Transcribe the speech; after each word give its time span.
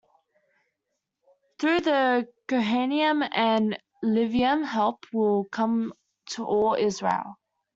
Through 1.59 1.81
the 1.81 2.27
Kohanim 2.47 3.29
and 3.31 3.77
Levi'im 4.03 4.65
help 4.65 5.05
will 5.13 5.43
come 5.43 5.93
to 6.31 6.43
all 6.43 6.73
Israel. 6.73 7.35